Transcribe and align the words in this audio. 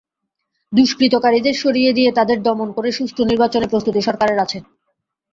দুষ্কৃতকারীদের 0.73 1.55
সরিয়ে 1.55 1.91
দিয়ে 1.93 2.11
তাদের 2.11 2.37
দমন 2.43 2.69
করে 2.73 2.89
সুষ্ঠু 2.91 3.21
নির্বাচনে 3.25 3.67
প্রস্তুতি 3.71 4.01
সরকারের 4.07 4.37
আছে। 4.39 4.57